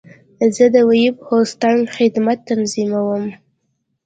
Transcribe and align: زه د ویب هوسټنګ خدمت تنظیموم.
زه 0.55 0.65
د 0.75 0.77
ویب 0.91 1.15
هوسټنګ 1.27 1.81
خدمت 1.95 2.39
تنظیموم. 2.49 3.23